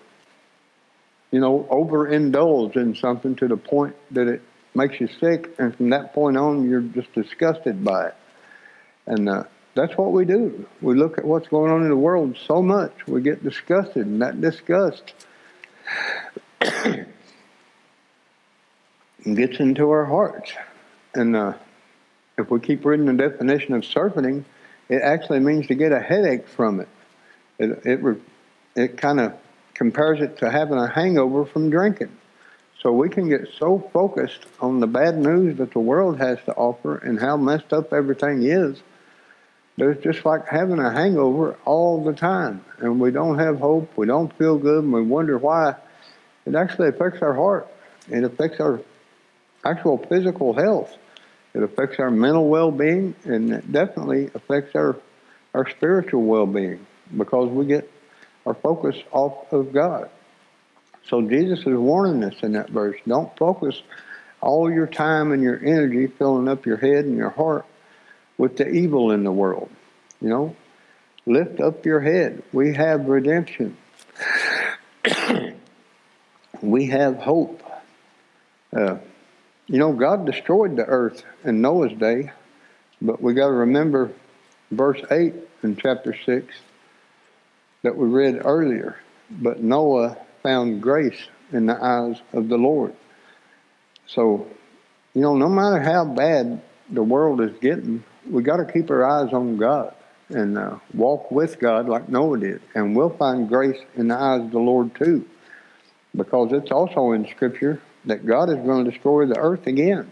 [1.33, 4.43] you know, overindulge in something to the point that it
[4.75, 8.15] makes you sick, and from that point on, you're just disgusted by it.
[9.07, 9.43] And uh,
[9.75, 10.67] that's what we do.
[10.81, 14.21] We look at what's going on in the world so much, we get disgusted, and
[14.21, 15.13] that disgust
[19.23, 20.53] gets into our hearts.
[21.15, 21.53] And uh,
[22.37, 24.45] if we keep reading the definition of surfeiting,
[24.89, 26.89] it actually means to get a headache from it.
[27.57, 28.21] It it,
[28.75, 29.33] it kind of
[29.73, 32.15] compares it to having a hangover from drinking.
[32.81, 36.53] So we can get so focused on the bad news that the world has to
[36.53, 38.81] offer and how messed up everything is.
[39.77, 42.63] That it's just like having a hangover all the time.
[42.77, 45.75] And we don't have hope, we don't feel good, and we wonder why.
[46.45, 47.67] It actually affects our heart.
[48.09, 48.81] It affects our
[49.65, 50.95] actual physical health.
[51.53, 54.97] It affects our mental well-being, and it definitely affects our
[55.53, 57.89] our spiritual well-being because we get
[58.45, 60.09] our focus off of God.
[61.07, 62.97] So Jesus is warning us in that verse.
[63.07, 63.81] Don't focus
[64.41, 67.65] all your time and your energy filling up your head and your heart
[68.37, 69.69] with the evil in the world.
[70.21, 70.55] You know,
[71.25, 72.43] lift up your head.
[72.51, 73.77] We have redemption.
[76.61, 77.61] we have hope.
[78.75, 78.97] Uh,
[79.67, 82.31] you know, God destroyed the earth in Noah's day,
[83.01, 84.11] but we got to remember
[84.71, 86.53] verse 8 in chapter 6
[87.83, 88.97] that we read earlier.
[89.29, 92.93] But Noah found grace in the eyes of the Lord.
[94.07, 94.47] So,
[95.13, 99.05] you know, no matter how bad the world is getting, we got to keep our
[99.05, 99.93] eyes on God
[100.29, 102.61] and uh, walk with God like Noah did.
[102.75, 105.27] And we'll find grace in the eyes of the Lord too.
[106.15, 110.11] Because it's also in Scripture that God is going to destroy the earth again.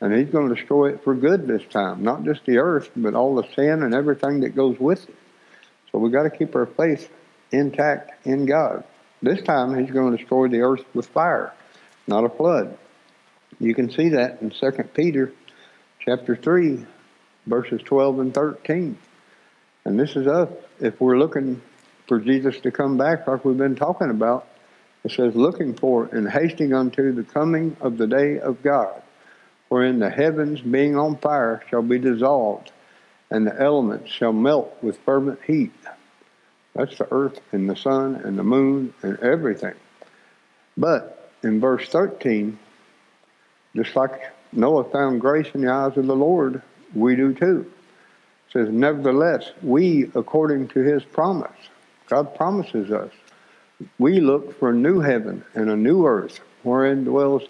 [0.00, 2.02] And He's going to destroy it for good this time.
[2.02, 5.14] Not just the earth, but all the sin and everything that goes with it.
[5.90, 7.10] So we got to keep our faith
[7.50, 8.84] intact in God.
[9.22, 11.52] This time He's going to destroy the earth with fire,
[12.06, 12.76] not a flood.
[13.58, 15.32] You can see that in 2 Peter
[16.00, 16.86] chapter 3,
[17.48, 18.98] verses 12 and 13.
[19.84, 20.50] And this is us.
[20.80, 21.62] If we're looking
[22.06, 24.46] for Jesus to come back, like we've been talking about,
[25.04, 29.02] it says, looking for and hasting unto the coming of the day of God,
[29.68, 32.72] wherein the heavens, being on fire, shall be dissolved,
[33.30, 35.72] and the elements shall melt with fervent heat.
[36.74, 39.74] That's the earth and the sun and the moon and everything.
[40.76, 42.58] But in verse 13,
[43.74, 44.20] just like
[44.52, 46.62] Noah found grace in the eyes of the Lord,
[46.94, 47.70] we do too.
[48.48, 51.56] It says, Nevertheless, we, according to his promise,
[52.08, 53.12] God promises us,
[53.98, 57.42] we look for a new heaven and a new earth wherein dwells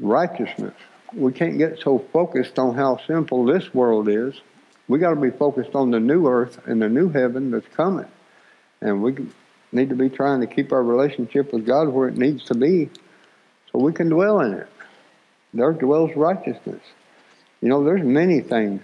[0.00, 0.74] righteousness.
[1.14, 4.40] We can't get so focused on how simple this world is.
[4.88, 8.06] We got to be focused on the new earth and the new heaven that's coming.
[8.80, 9.16] And we
[9.72, 12.90] need to be trying to keep our relationship with God where it needs to be
[13.72, 14.68] so we can dwell in it.
[15.54, 16.82] There dwells righteousness.
[17.60, 18.82] You know, there's many things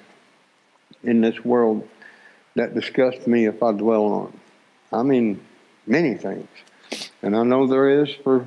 [1.03, 1.89] in this world
[2.55, 4.41] that disgust me if I dwell on.
[4.93, 5.41] I mean,
[5.87, 6.49] many things.
[7.23, 8.47] And I know there is for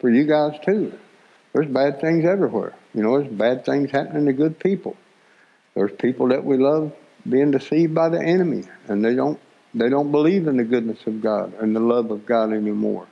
[0.00, 0.98] for you guys too.
[1.52, 2.74] There's bad things everywhere.
[2.94, 4.96] You know, there's bad things happening to good people.
[5.74, 6.92] There's people that we love
[7.28, 9.40] being deceived by the enemy, and they don't
[9.74, 13.06] they don't believe in the goodness of God and the love of God anymore.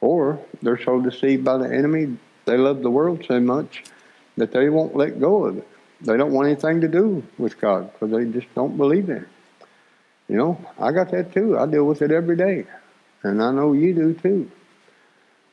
[0.00, 3.84] Or they're so deceived by the enemy, they love the world so much
[4.36, 5.68] that they won't let go of it.
[6.00, 9.28] They don't want anything to do with God because they just don't believe in it.
[10.28, 11.58] You know, I got that too.
[11.58, 12.64] I deal with it every day.
[13.22, 14.50] And I know you do too.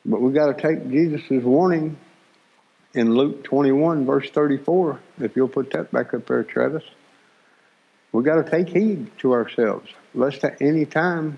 [0.05, 1.97] But we got to take Jesus' warning
[2.93, 6.83] in Luke 21, verse 34, if you'll put that back up there, Travis.
[8.11, 11.37] We got to take heed to ourselves, lest at any time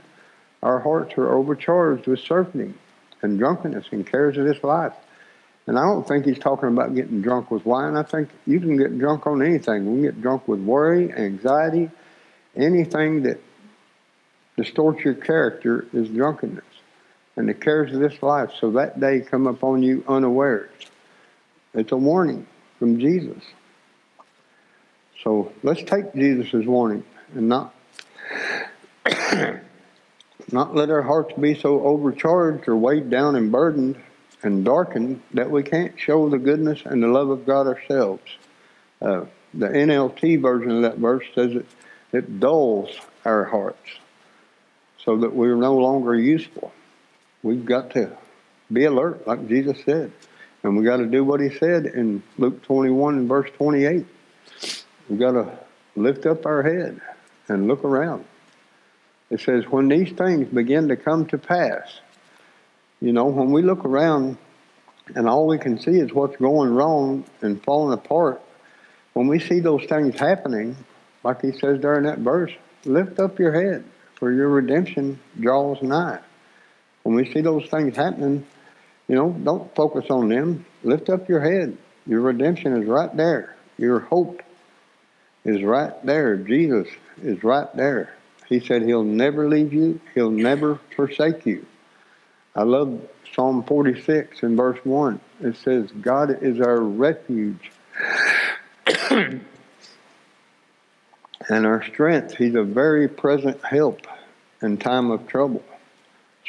[0.64, 2.74] our hearts are overcharged with surfeiting
[3.22, 4.94] and drunkenness and cares of this life.
[5.66, 7.96] And I don't think he's talking about getting drunk with wine.
[7.96, 9.86] I think you can get drunk on anything.
[9.86, 11.90] We can get drunk with worry, anxiety,
[12.56, 13.40] anything that
[14.58, 16.66] distorts your character is drunkenness
[17.36, 18.52] and the cares of this life.
[18.60, 20.72] So that day come upon you unawares.
[21.74, 22.46] It's a warning
[22.78, 23.42] from Jesus.
[25.24, 27.74] So let's take Jesus' warning and not
[30.52, 33.96] not let our hearts be so overcharged or weighed down and burdened
[34.44, 38.24] and darkened that we can't show the goodness and the love of God ourselves.
[39.02, 41.66] Uh, the NLT version of that verse says it,
[42.12, 42.90] it dulls
[43.26, 43.90] our hearts
[45.04, 46.72] so that we're no longer useful.
[47.42, 48.18] We've got to
[48.72, 50.12] be alert, like Jesus said.
[50.64, 54.06] And we've got to do what he said in Luke 21 and verse 28.
[55.10, 55.60] We've got to
[55.96, 57.02] lift up our head
[57.50, 58.26] and look around.
[59.30, 62.00] It says, when these things begin to come to pass,
[63.04, 64.38] you know, when we look around
[65.14, 68.42] and all we can see is what's going wrong and falling apart,
[69.12, 70.78] when we see those things happening,
[71.22, 72.54] like he says there in that verse,
[72.86, 73.84] lift up your head,
[74.16, 76.22] for your redemption draws nigh.
[77.04, 78.46] When we see those things happening,
[79.10, 80.66] you know, don't focus on them.
[80.84, 81.78] Lift up your head.
[82.08, 83.54] Your redemption is right there.
[83.78, 84.42] Your hope
[85.44, 86.38] is right there.
[86.38, 86.88] Jesus
[87.22, 88.16] is right there.
[88.48, 91.66] He said he'll never leave you, he'll never forsake you.
[92.56, 93.02] I love
[93.34, 95.20] Psalm 46 in verse 1.
[95.42, 97.72] It says, God is our refuge
[99.10, 99.42] and
[101.50, 102.36] our strength.
[102.36, 104.06] He's a very present help
[104.62, 105.64] in time of trouble.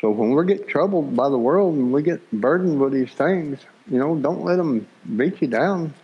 [0.00, 3.60] So when we get troubled by the world and we get burdened with these things,
[3.90, 4.86] you know, don't let them
[5.16, 5.94] beat you down.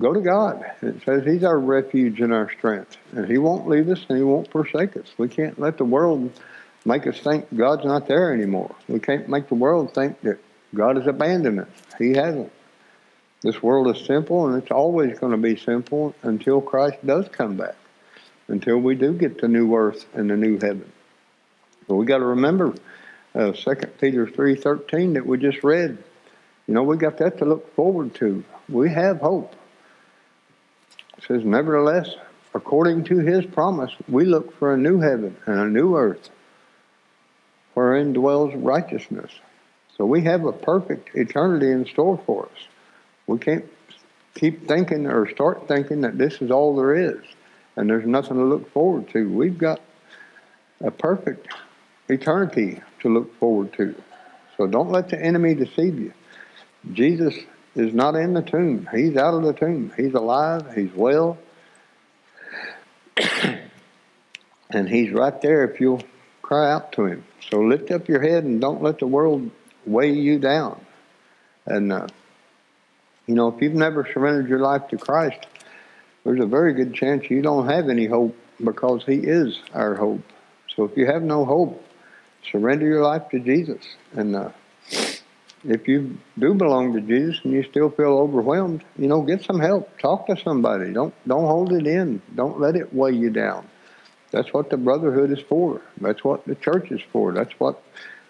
[0.00, 0.64] Go to God.
[0.82, 4.24] It says He's our refuge and our strength, and He won't leave us and He
[4.24, 5.12] won't forsake us.
[5.18, 6.32] We can't let the world
[6.84, 8.74] make us think God's not there anymore.
[8.88, 10.38] We can't make the world think that
[10.74, 11.68] God has abandoned us.
[11.98, 12.52] He hasn't.
[13.42, 17.56] This world is simple, and it's always going to be simple until Christ does come
[17.56, 17.76] back,
[18.48, 20.90] until we do get the new earth and the new heaven.
[21.88, 22.74] But we got to remember
[23.34, 25.98] uh, 2 Peter 3.13 that we just read.
[26.66, 28.44] You know, we got that to look forward to.
[28.68, 29.54] We have hope.
[31.16, 32.14] It says, nevertheless,
[32.54, 36.30] according to his promise, we look for a new heaven and a new earth
[37.74, 39.30] wherein dwells righteousness.
[39.96, 42.66] So we have a perfect eternity in store for us.
[43.26, 43.66] We can't
[44.34, 47.22] keep thinking or start thinking that this is all there is
[47.76, 49.28] and there's nothing to look forward to.
[49.28, 49.80] We've got
[50.80, 51.48] a perfect
[52.08, 53.94] eternity to look forward to.
[54.56, 56.12] So don't let the enemy deceive you.
[56.92, 57.34] Jesus
[57.74, 58.88] is not in the tomb.
[58.94, 59.92] He's out of the tomb.
[59.96, 60.74] He's alive.
[60.74, 61.38] He's well.
[64.70, 66.02] and he's right there if you'll
[66.50, 67.22] cry out to him.
[67.48, 69.52] So lift up your head and don't let the world
[69.86, 70.84] weigh you down.
[71.64, 72.08] And, uh,
[73.28, 75.46] you know, if you've never surrendered your life to Christ,
[76.24, 80.22] there's a very good chance you don't have any hope because He is our hope.
[80.74, 81.84] So if you have no hope,
[82.50, 83.86] surrender your life to Jesus.
[84.14, 84.50] And uh,
[85.62, 89.60] if you do belong to Jesus and you still feel overwhelmed, you know, get some
[89.60, 89.96] help.
[90.00, 90.92] Talk to somebody.
[90.92, 92.20] Don't don't hold it in.
[92.34, 93.68] Don't let it weigh you down.
[94.30, 95.80] That's what the brotherhood is for.
[96.00, 97.32] That's what the church is for.
[97.32, 97.82] That's what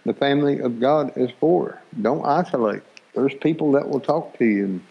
[0.05, 1.80] the family of God is for.
[2.01, 2.82] Don't isolate.
[3.14, 4.82] There's people that will talk to you and,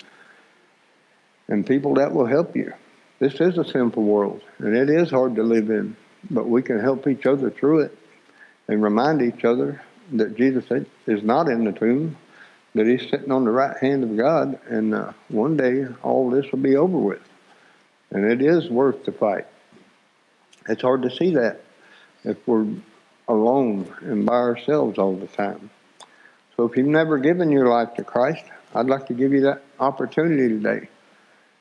[1.47, 2.73] and people that will help you.
[3.19, 5.97] This is a sinful world, and it is hard to live in,
[6.29, 7.97] but we can help each other through it
[8.67, 9.81] and remind each other
[10.13, 12.15] that Jesus is not in the tomb,
[12.75, 16.49] that he's sitting on the right hand of God, and uh, one day all this
[16.51, 17.21] will be over with.
[18.11, 19.47] And it is worth the fight.
[20.69, 21.61] It's hard to see that
[22.23, 22.67] if we're
[23.27, 25.71] alone and by ourselves all the time.
[26.55, 28.43] So if you've never given your life to Christ,
[28.75, 30.89] I'd like to give you that opportunity today.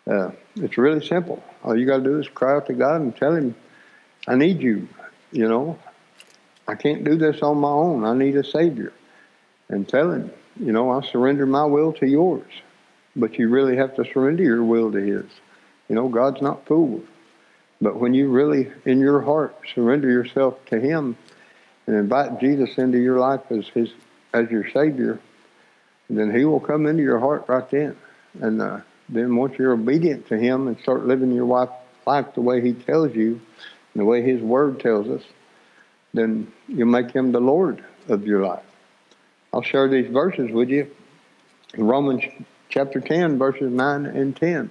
[0.07, 1.43] Uh, it's really simple.
[1.65, 3.55] All you got to do is cry out to God and tell Him,
[4.27, 4.89] I need you.
[5.33, 5.79] You know,
[6.67, 8.05] I can't do this on my own.
[8.05, 8.93] I need a Savior.
[9.71, 10.31] And tell Him,
[10.61, 12.51] you know, I surrender my will to yours.
[13.17, 15.31] But you really have to surrender your will to His.
[15.89, 17.07] You know, God's not fooled.
[17.81, 21.17] But when you really, in your heart, surrender yourself to Him
[21.87, 23.91] and invite Jesus into your life as His
[24.35, 25.21] as your Savior,
[26.11, 27.97] then He will come into your heart right then.
[28.41, 31.71] And uh, then once you're obedient to Him and start living your life,
[32.07, 33.41] life the way He tells you,
[33.95, 35.23] and the way His Word tells us,
[36.13, 38.65] then you make Him the Lord of your life.
[39.53, 40.91] I'll share these verses with you.
[41.77, 42.23] Romans
[42.69, 44.71] chapter 10, verses 9 and 10.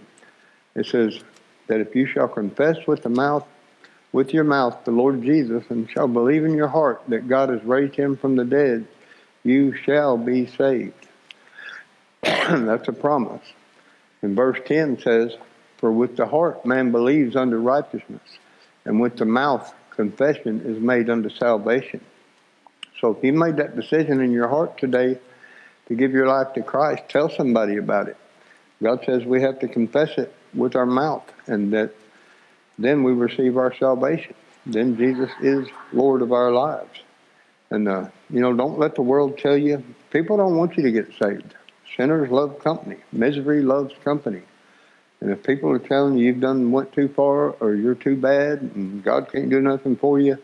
[0.76, 1.20] It says,
[1.68, 3.46] that if you shall confess with the mouth,
[4.12, 7.64] with your mouth the Lord Jesus, and shall believe in your heart that God has
[7.64, 8.88] raised him from the dead,
[9.44, 11.08] you shall be saved.
[12.24, 13.44] That's a promise.
[14.22, 15.36] And verse 10 says,
[15.78, 18.38] For with the heart man believes unto righteousness,
[18.86, 22.02] and with the mouth confession is made unto salvation.
[23.00, 25.20] So if you made that decision in your heart today
[25.88, 28.18] to give your life to Christ, tell somebody about it.
[28.82, 31.94] God says we have to confess it with our mouth, and that
[32.80, 34.36] then we receive our salvation.
[34.66, 37.00] Then Jesus is Lord of our lives.
[37.70, 40.92] And, uh, you know, don't let the world tell you, people don't want you to
[40.92, 41.56] get saved.
[41.96, 42.98] Sinners love company.
[43.12, 44.42] Misery loves company.
[45.20, 48.62] And if people are telling you you've done went too far or you're too bad
[48.62, 50.38] and God can't do nothing for you,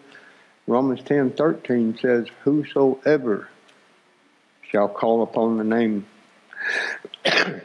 [0.65, 3.49] Romans ten thirteen says, Whosoever
[4.69, 6.07] shall call upon the name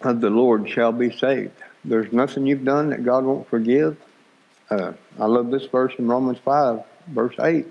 [0.00, 1.62] of the Lord shall be saved.
[1.86, 3.96] There's nothing you've done that God won't forgive.
[4.68, 7.64] Uh, I love this verse in Romans 5, verse 8.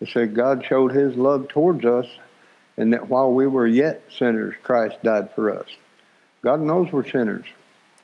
[0.00, 2.06] It said, God showed his love towards us,
[2.76, 5.66] and that while we were yet sinners, Christ died for us.
[6.42, 7.44] God knows we're sinners.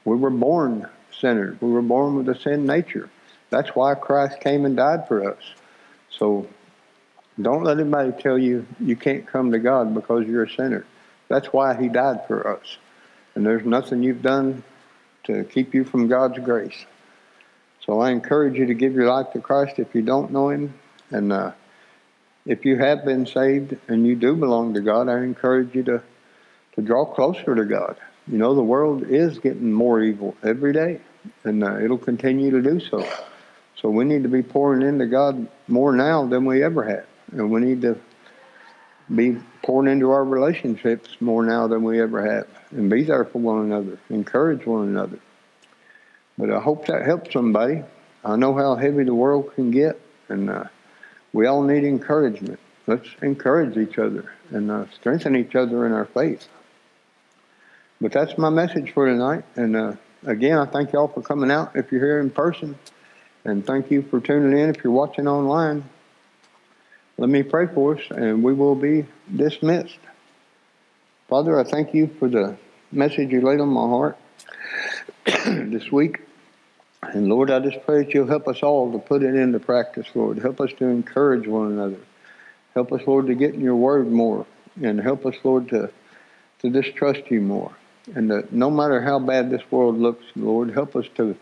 [0.05, 0.89] We were born
[1.21, 1.61] sinners.
[1.61, 3.09] We were born with a sin nature.
[3.51, 5.43] That's why Christ came and died for us.
[6.11, 6.49] So
[7.41, 10.85] don't let anybody tell you you can't come to God because you're a sinner.
[11.29, 12.79] That's why he died for us
[13.39, 14.65] and there's nothing you've done
[15.29, 16.85] to keep you from God's grace.
[17.87, 20.75] So I encourage you to give your life to Christ if you don't know Him,
[21.11, 21.53] and uh,
[22.45, 26.03] if you have been saved and you do belong to God, I encourage you to,
[26.75, 27.97] to draw closer to God.
[28.27, 31.01] You know, the world is getting more evil every day,
[31.45, 33.09] and uh, it'll continue to do so.
[33.81, 37.07] So we need to be pouring into God more now than we ever have.
[37.33, 37.99] And we need to
[39.15, 42.47] be pouring into our relationships more now than we ever have.
[42.71, 45.19] And be there for one another, encourage one another.
[46.37, 47.83] But I hope that helps somebody.
[48.25, 50.65] I know how heavy the world can get, and uh,
[51.33, 52.59] we all need encouragement.
[52.87, 56.49] Let's encourage each other and uh, strengthen each other in our faith.
[58.01, 59.45] But that's my message for tonight.
[59.57, 59.93] And uh,
[60.25, 62.79] again, I thank y'all for coming out if you're here in person.
[63.45, 65.85] And thank you for tuning in if you're watching online.
[67.21, 69.05] Let me pray for us, and we will be
[69.35, 69.99] dismissed.
[71.27, 72.57] Father, I thank you for the
[72.93, 74.19] message you laid on my heart
[75.27, 76.21] this week.
[77.03, 80.07] And Lord, I just pray that you'll help us all to put it into practice,
[80.15, 80.39] Lord.
[80.39, 81.99] Help us to encourage one another.
[82.75, 84.47] Help us, Lord, to get in your word more.
[84.81, 85.91] And help us, Lord, to,
[86.61, 87.73] to just trust you more.
[88.15, 91.37] And that no matter how bad this world looks, Lord, help us to,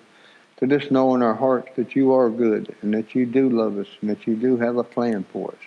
[0.58, 3.78] to just know in our hearts that you are good and that you do love
[3.78, 5.64] us and that you do have a plan for us.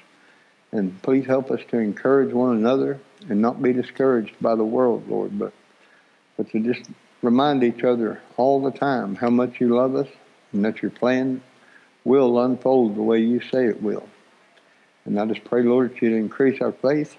[0.71, 5.07] And please help us to encourage one another and not be discouraged by the world,
[5.07, 5.53] Lord, but,
[6.37, 6.89] but to just
[7.21, 10.07] remind each other all the time how much you love us
[10.51, 11.41] and that your plan
[12.03, 14.07] will unfold the way you say it will.
[15.05, 17.15] And I just pray, Lord, that you'd increase our faith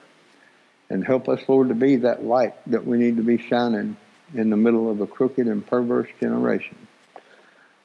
[0.89, 3.97] and help us, Lord, to be that light that we need to be shining
[4.35, 6.77] in the middle of a crooked and perverse generation.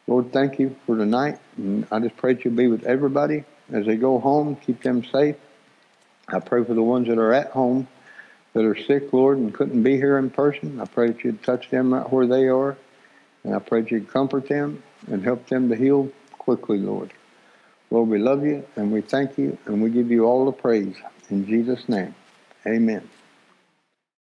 [0.07, 1.39] Lord, thank you for tonight.
[1.57, 4.55] And I just pray that you'll be with everybody as they go home.
[4.55, 5.35] Keep them safe.
[6.27, 7.87] I pray for the ones that are at home
[8.53, 10.79] that are sick, Lord, and couldn't be here in person.
[10.79, 12.77] I pray that you'd touch them right where they are.
[13.43, 17.11] And I pray that you'd comfort them and help them to heal quickly, Lord.
[17.91, 20.95] Lord, we love you and we thank you and we give you all the praise.
[21.29, 22.15] In Jesus' name,
[22.65, 23.09] amen.